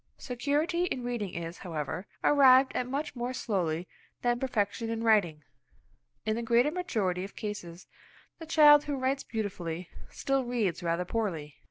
[0.17, 3.87] Security in reading is, however, arrived at much more slowly
[4.23, 5.43] than perfection in writing.
[6.25, 7.85] In the greater majority of cases
[8.39, 11.59] the child who writes beautifully, still reads rather poorly.